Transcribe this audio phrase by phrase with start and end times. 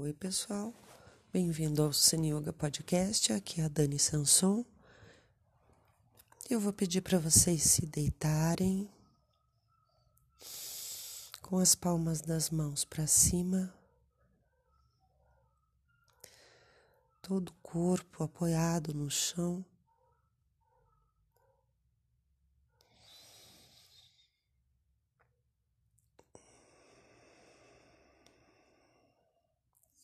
[0.00, 0.72] Oi, pessoal.
[1.32, 3.32] Bem-vindo ao Cine Yoga Podcast.
[3.32, 4.64] Aqui é a Dani Sanson.
[6.48, 8.88] Eu vou pedir para vocês se deitarem
[11.42, 13.74] com as palmas das mãos para cima,
[17.20, 19.64] todo o corpo apoiado no chão.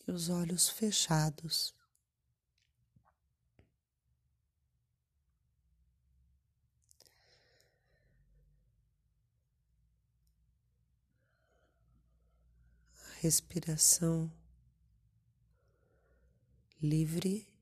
[0.07, 1.75] E os olhos fechados.
[13.25, 14.31] respiração
[16.83, 17.54] livre.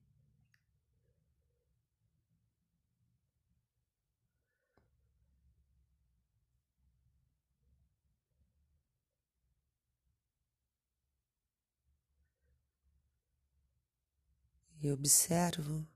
[14.83, 15.87] E observo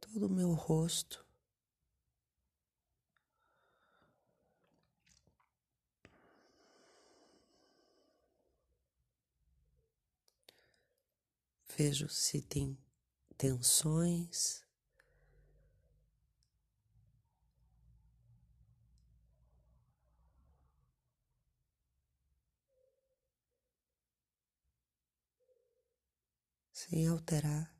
[0.00, 1.22] todo o meu rosto.
[11.76, 12.78] Vejo se tem
[13.36, 14.64] tensões.
[26.72, 27.75] Sem alterar.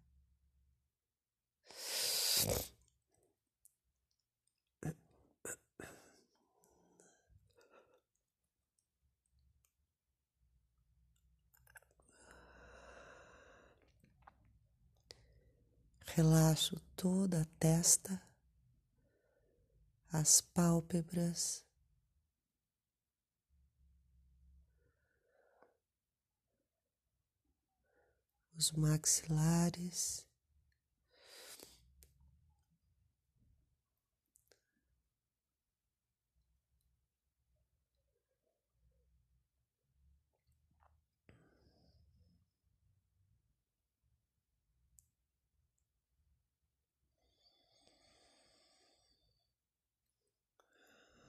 [16.17, 18.23] Relaxo toda a testa,
[20.11, 21.63] as pálpebras,
[28.57, 30.27] os maxilares.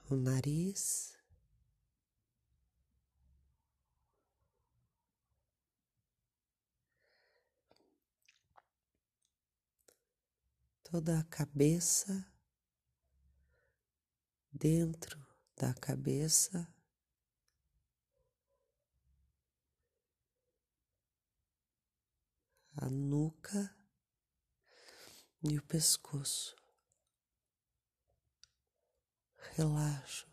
[0.10, 1.18] O nariz.
[10.84, 12.26] Toda a cabeça,
[14.54, 15.20] dentro
[15.58, 16.66] da cabeça,
[22.78, 23.76] a nuca
[25.44, 26.67] e o pescoço.
[29.58, 30.28] Relaxo.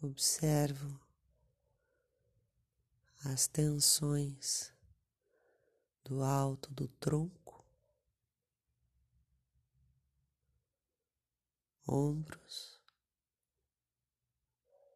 [0.00, 1.00] Observo
[3.24, 4.72] as tensões
[6.04, 7.64] do alto do tronco,
[11.84, 12.80] ombros,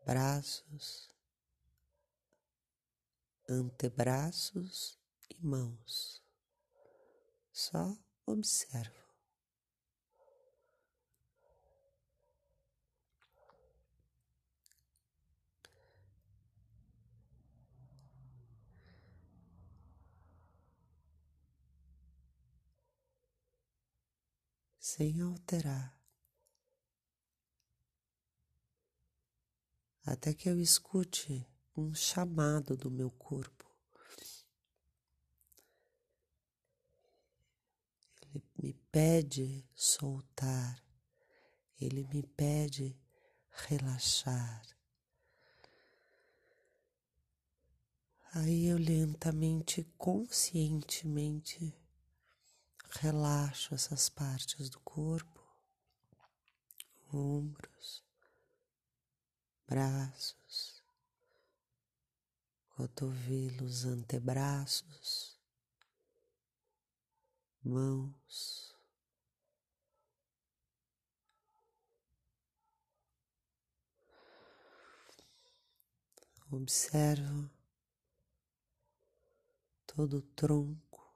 [0.07, 1.10] braços,
[3.51, 6.23] antebraços e mãos.
[7.53, 9.01] Só observo.
[24.79, 26.01] Sem alterar,
[30.05, 31.50] até que eu escute
[31.81, 33.65] um chamado do meu corpo.
[38.23, 40.83] Ele me pede soltar,
[41.81, 42.97] ele me pede
[43.69, 44.63] relaxar.
[48.33, 51.75] Aí eu lentamente, conscientemente
[52.91, 55.41] relaxo essas partes do corpo,
[57.13, 58.05] ombros,
[59.67, 60.40] braços,
[62.81, 65.39] cotovelos, antebraços,
[67.63, 68.75] mãos.
[76.51, 77.51] Observo
[79.87, 81.15] todo o tronco.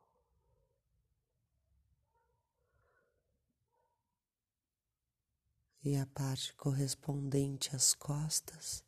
[5.83, 8.85] E a parte correspondente às costas.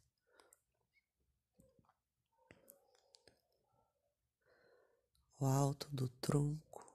[5.39, 6.87] o alto do tronco,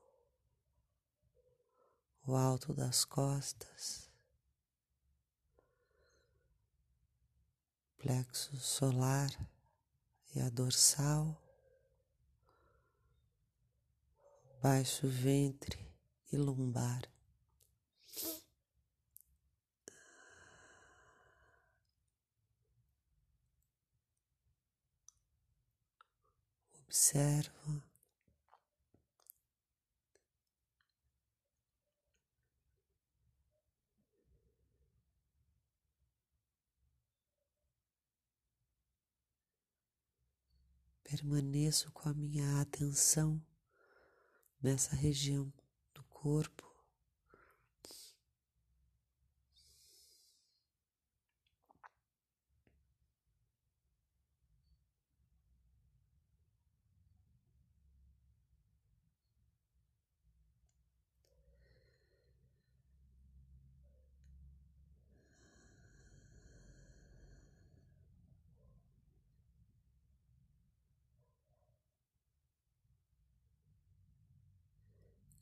[2.26, 4.10] o alto das costas,
[7.98, 9.30] plexo solar
[10.34, 11.40] e a dorsal,
[14.60, 15.94] baixo ventre
[16.32, 17.04] e lombar.
[26.80, 27.91] Observa
[41.12, 43.42] permaneço com a minha atenção
[44.64, 45.52] nessa região
[45.94, 46.71] do corpo.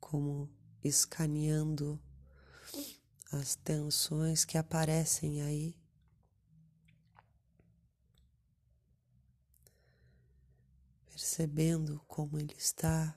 [0.10, 0.50] Como
[0.84, 2.02] escaneando
[3.32, 5.78] as tensões que aparecem aí.
[11.06, 13.16] Percebendo como ele está.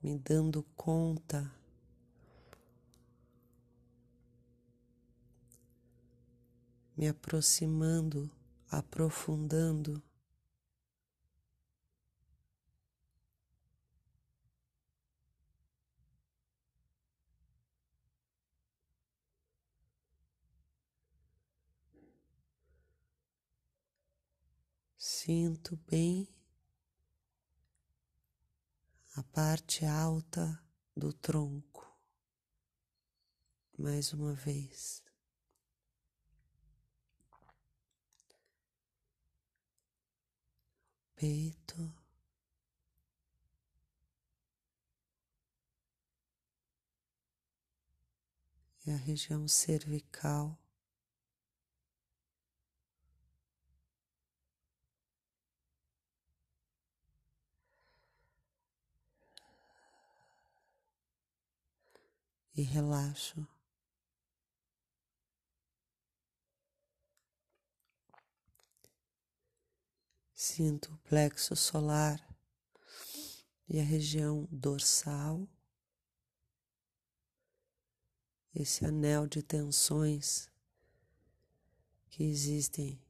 [0.00, 1.52] Me dando conta
[6.98, 8.28] me aproximando,
[8.68, 10.02] aprofundando
[25.30, 26.26] Sinto bem
[29.14, 30.58] a parte alta
[30.96, 31.86] do tronco.
[33.78, 35.04] Mais uma vez.
[41.14, 41.94] Peito.
[48.86, 50.58] E a região cervical.
[62.58, 63.46] E relaxo.
[70.34, 72.20] Sinto o plexo solar
[73.68, 75.46] e a região dorsal,
[78.52, 80.50] esse anel de tensões
[82.10, 83.00] que existem,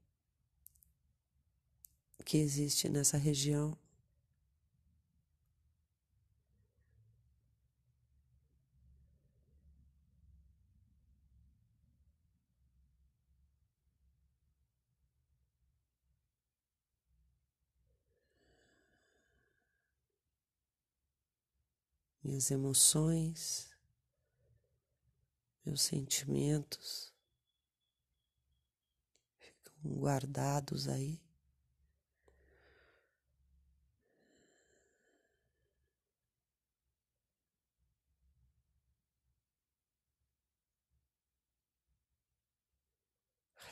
[2.22, 3.78] que existe nessa região.
[22.38, 23.68] Minhas emoções,
[25.66, 27.12] meus sentimentos
[29.36, 31.20] ficam guardados aí.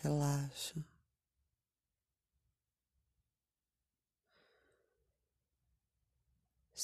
[0.03, 0.85] Relaxo.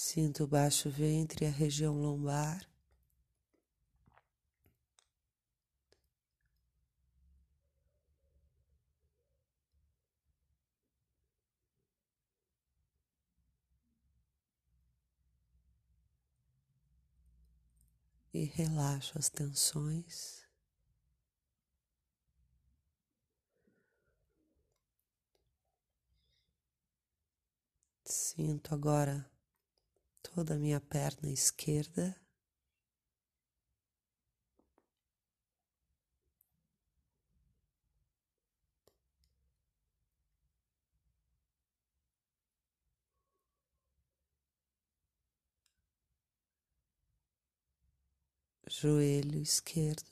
[0.05, 2.69] Sinto o baixo ventre e a região lombar.
[18.35, 20.45] E relaxo as tensões.
[28.05, 29.32] Sinto agora
[30.35, 32.17] toda a minha perna esquerda.
[48.69, 50.11] Joelho esquerdo,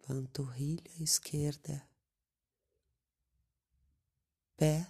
[0.00, 1.86] panturrilha esquerda,
[4.56, 4.86] pé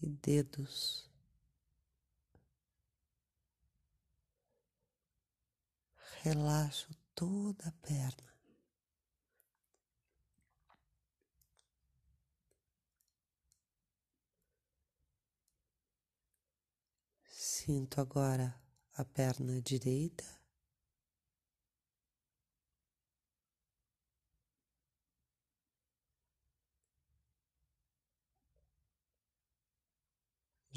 [0.00, 1.08] e dedos.
[6.22, 8.28] Relaxo toda a perna.
[17.24, 18.58] Sinto agora
[18.94, 20.37] a perna direita.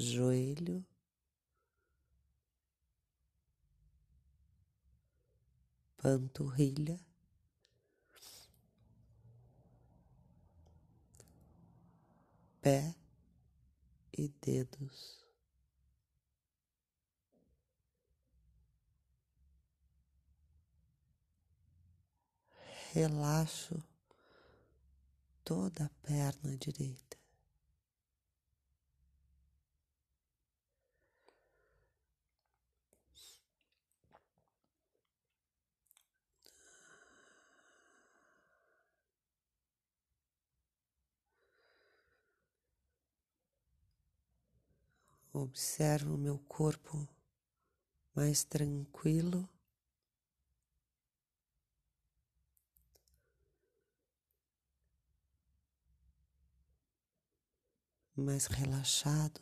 [0.04, 0.84] Joelho,
[5.96, 6.98] panturrilha,
[12.60, 12.96] pé
[14.12, 15.22] e dedos.
[22.92, 23.82] relaxo
[25.42, 27.21] toda a perna direita.
[45.42, 47.08] Observo meu corpo
[48.14, 49.48] mais tranquilo.
[58.14, 59.40] mais relaxado,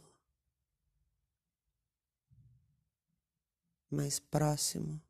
[3.90, 5.02] mais próximo.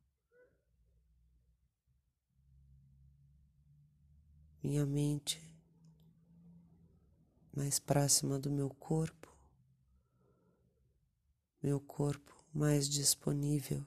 [4.63, 5.41] Minha mente
[7.55, 9.30] mais próxima do meu corpo,
[11.63, 13.87] meu corpo mais disponível.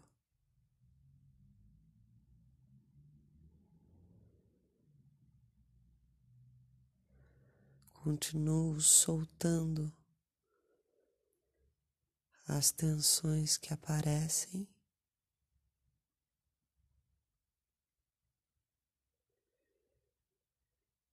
[8.04, 9.90] continuo soltando
[12.46, 14.68] as tensões que aparecem.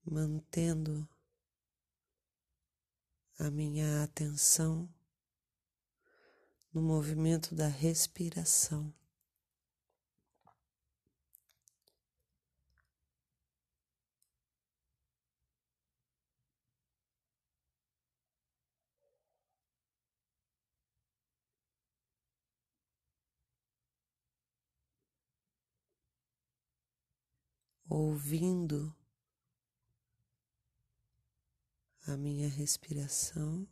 [0.05, 1.09] Mantendo
[3.38, 4.93] a minha atenção
[6.72, 8.92] no movimento da respiração.
[27.90, 28.94] ouvindo
[32.06, 33.66] a minha respiração.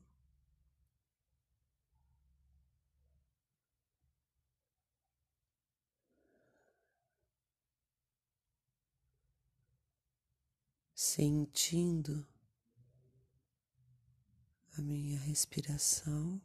[11.11, 12.27] Sentindo
[14.77, 16.39] a minha respiração.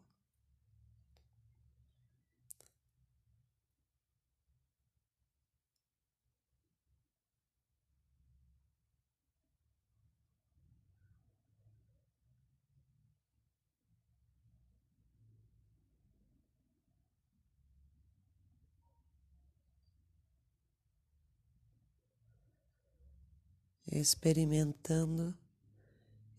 [24.00, 25.38] Experimentando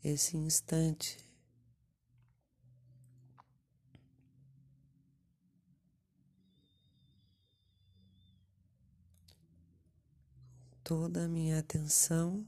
[0.02, 1.18] esse instante.
[10.82, 12.46] Toda a minha atenção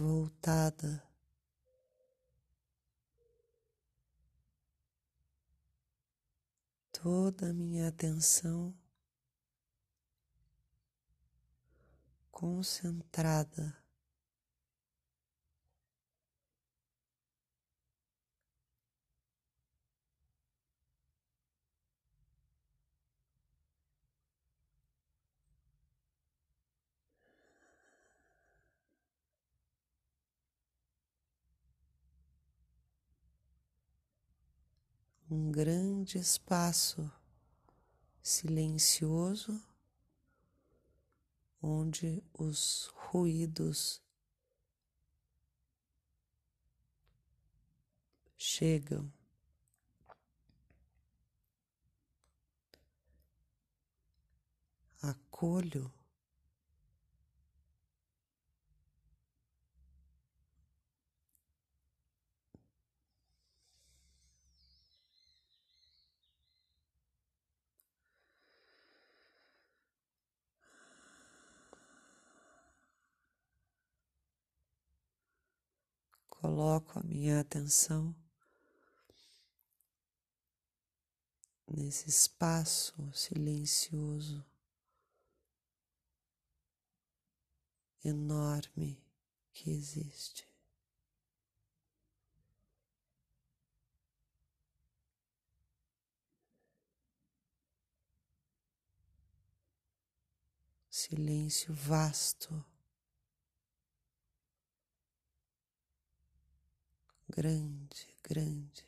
[0.00, 1.02] voltada.
[6.90, 8.74] Toda a minha atenção
[12.30, 13.79] concentrada
[35.50, 37.10] um grande espaço
[38.22, 39.60] silencioso
[41.60, 44.00] onde os ruídos
[48.38, 49.12] chegam.
[55.02, 55.92] Acolho
[76.40, 78.16] coloco a minha atenção
[81.68, 84.44] nesse espaço silencioso,
[88.02, 88.98] enorme
[89.52, 90.48] que existe.
[100.88, 102.69] Silêncio vasto.
[107.30, 108.84] Grande, grande,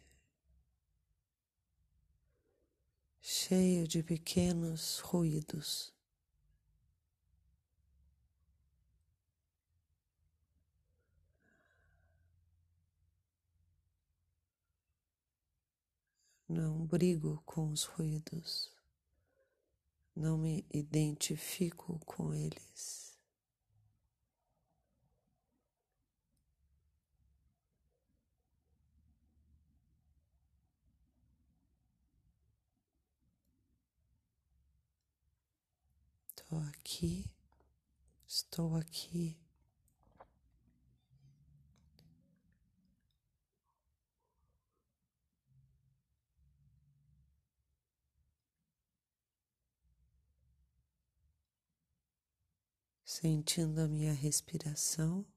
[3.21, 5.95] cheio de pequenos ruídos.
[16.49, 18.71] Não brigo com os ruídos,
[20.15, 23.02] não me identifico com eles.
[36.53, 37.31] Estou aqui,
[38.29, 39.39] estou aqui.
[53.03, 55.32] Sentindo a minha respiração.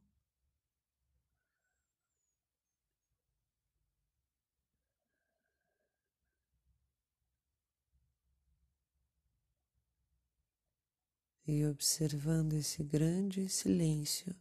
[11.48, 14.36] E observando esse grande silêncio.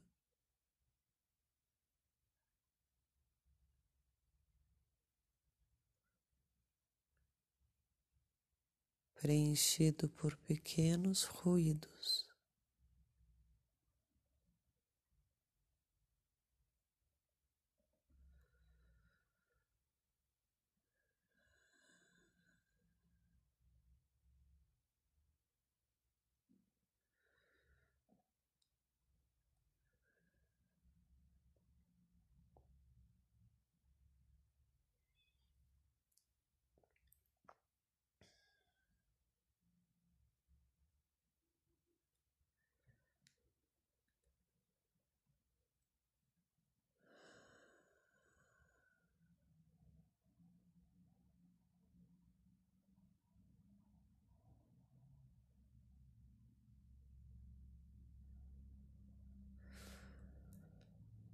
[9.14, 12.33] Preenchido por pequenos ruídos.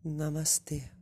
[0.04, 0.99] Namastê.